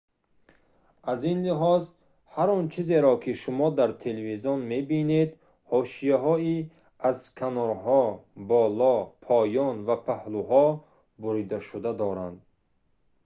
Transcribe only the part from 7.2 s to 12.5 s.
канорҳо боло поён ва паҳлӯҳо буридашуда доранд